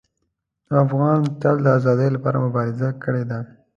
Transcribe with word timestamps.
افغان 0.83 1.19
تل 1.41 1.55
د 1.65 1.67
ازادۍ 1.77 2.09
لپاره 2.15 2.37
مبارزه 2.45 2.89
کړې 3.03 3.23
ده. 3.29 3.39